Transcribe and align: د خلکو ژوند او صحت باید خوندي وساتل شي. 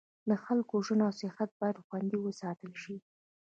د 0.29 0.31
خلکو 0.43 0.75
ژوند 0.85 1.01
او 1.07 1.11
صحت 1.21 1.49
باید 1.59 1.83
خوندي 1.85 2.17
وساتل 2.21 2.71
شي. 2.81 2.95